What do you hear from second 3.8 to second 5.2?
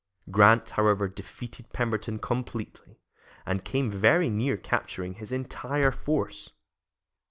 very near capturing